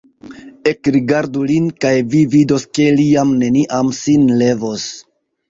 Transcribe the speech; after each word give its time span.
Ekrigardu 0.69 1.43
lin, 1.51 1.67
kaj 1.85 1.91
vi 2.15 2.23
vidos, 2.37 2.67
ke 2.79 2.89
li 2.97 3.07
jam 3.11 3.35
neniam 3.45 3.93
sin 4.01 4.27
levos. 4.43 4.89